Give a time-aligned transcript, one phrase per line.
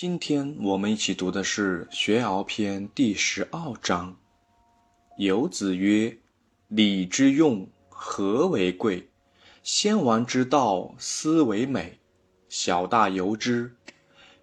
[0.00, 4.16] 今天我们一起读的是《学而篇》第十二章。
[5.16, 6.16] 游子曰
[6.68, 9.08] ：“礼之用，和为贵。
[9.64, 11.98] 先王之道，斯为美。
[12.48, 13.74] 小大由之，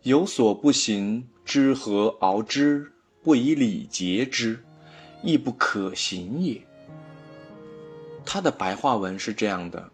[0.02, 2.92] 有所不行，知和而之，
[3.24, 4.62] 不以礼节之，
[5.24, 6.62] 亦不可行也。”
[8.28, 9.90] 他的白话文是这样的：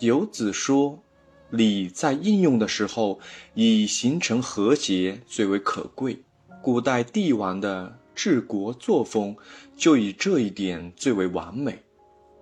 [0.00, 1.02] 游子说。
[1.50, 3.20] 礼在应用的时候，
[3.54, 6.24] 以形成和谐最为可贵。
[6.60, 9.36] 古代帝王的治国作风，
[9.76, 11.78] 就以这一点最为完美。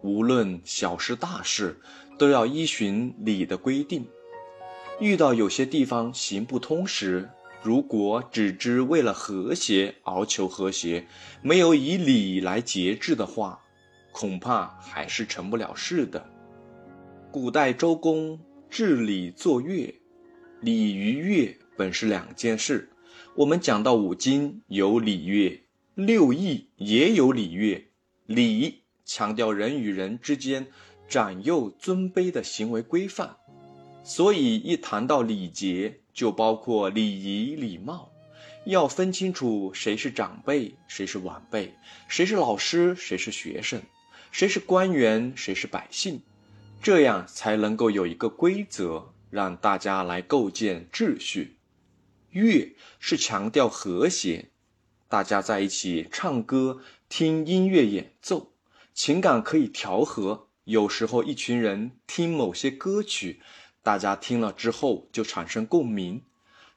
[0.02, 1.78] 无论小事大事，
[2.16, 4.06] 都要依循礼的规定。
[5.00, 7.28] 遇到有些地方行不通时，
[7.62, 11.06] 如果只知为了和谐而求和谐，
[11.42, 13.60] 没有以礼来节制的话，
[14.12, 16.24] 恐怕还是成不了事的。
[17.30, 18.40] 古代周公。
[18.76, 19.94] 治礼作乐，
[20.60, 22.90] 礼与乐本是两件事。
[23.36, 25.62] 我们讲到五经有礼乐，
[25.94, 27.86] 六艺也有礼乐。
[28.26, 30.66] 礼强调人与人之间
[31.08, 33.36] 长幼尊卑的行为规范，
[34.02, 38.10] 所以一谈到礼节，就包括礼仪礼貌，
[38.64, 41.72] 要分清楚谁是长辈，谁是晚辈，
[42.08, 43.80] 谁是老师，谁是学生，
[44.32, 46.20] 谁是官员，谁是百姓。
[46.84, 51.56] 这样才能够有一个规则，让大家来构建秩序。
[52.30, 54.50] 乐是强调和谐，
[55.08, 58.52] 大家在一起唱歌、听音乐演奏，
[58.92, 60.48] 情感可以调和。
[60.64, 63.40] 有时候一群人听某些歌曲，
[63.82, 66.22] 大家听了之后就产生共鸣，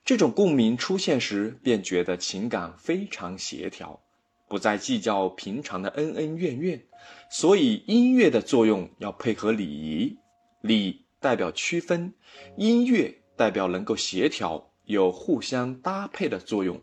[0.05, 4.01] 这种共鸣出现时，便觉得情感非常协调。
[4.47, 6.85] 不再计较平常的恩恩怨怨，
[7.29, 10.17] 所以音乐的作用要配合礼仪。
[10.61, 12.13] 礼代表区分，
[12.55, 16.81] 音乐代表能够协调，有互相搭配的作用。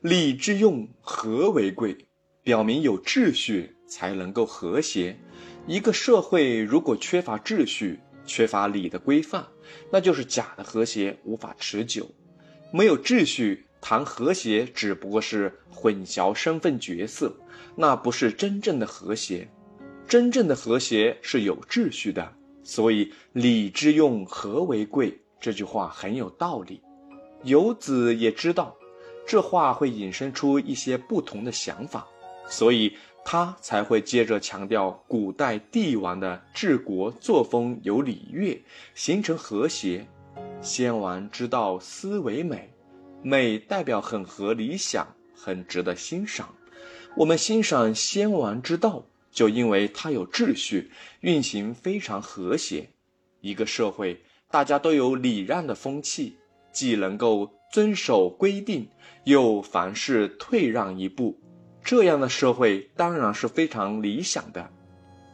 [0.00, 2.06] 礼之用，和为贵，
[2.42, 5.18] 表明有秩序才能够和谐。
[5.66, 9.48] 一个社会如果缺乏秩序，缺乏礼的规范，
[9.90, 12.10] 那就是假的和谐，无法持久。
[12.72, 13.67] 没有秩序。
[13.80, 17.34] 谈和谐只不过是混淆身份角色，
[17.76, 19.48] 那不是真正的和谐。
[20.06, 26.80] 真正的和谐是有秩序的，所以“礼之用，和为贵”这句话很有道理。
[27.44, 28.76] 游子也知道，
[29.26, 32.06] 这话会引申出一些不同的想法，
[32.48, 38.60] 所以他才会接着强调古代帝王的治国作风有礼乐，
[38.94, 40.06] 形成和谐。
[40.60, 42.72] 先王之道，思为美。
[43.22, 46.54] 美代表很合理想，很值得欣赏。
[47.16, 50.90] 我们欣赏先王之道，就因为它有秩序，
[51.20, 52.90] 运行非常和谐。
[53.40, 56.36] 一个社会，大家都有礼让的风气，
[56.72, 58.88] 既能够遵守规定，
[59.24, 61.40] 又凡事退让一步，
[61.82, 64.70] 这样的社会当然是非常理想的。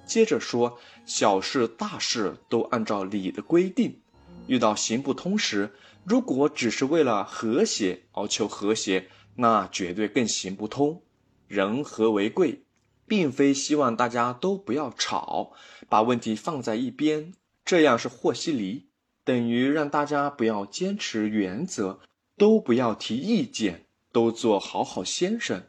[0.06, 4.00] 接着说，小事大事都按照礼的规定。
[4.47, 5.72] 遇到行不通时，
[6.05, 11.03] 如果只是为了和谐而求和谐，那绝对更行不通。
[11.49, 12.62] 人和为贵，
[13.06, 15.53] 并非希望大家都不要吵，
[15.88, 17.32] 把问题放在一边，
[17.65, 18.87] 这样是和稀泥，
[19.25, 22.00] 等于让大家不要坚持原则，
[22.37, 25.62] 都不要提意见，都做好好先生。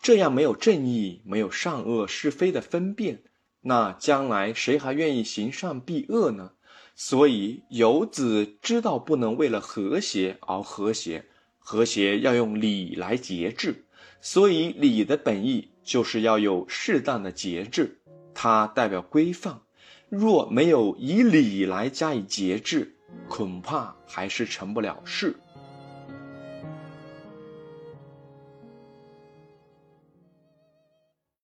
[0.00, 3.22] 这样没有正义，没有善恶是非的分辨，
[3.62, 6.52] 那将来谁还愿意行善避恶呢？
[7.00, 11.26] 所以游子知道不能为了和谐而和谐，
[11.60, 13.84] 和谐要用礼来节制。
[14.20, 18.00] 所以礼的本意就是要有适当的节制，
[18.34, 19.60] 它代表规范。
[20.08, 22.96] 若没有以礼来加以节制，
[23.28, 25.36] 恐怕还是成不了事。